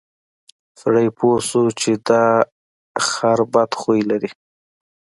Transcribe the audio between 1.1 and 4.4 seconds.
پوه شو چې دا خر بد خوی لري.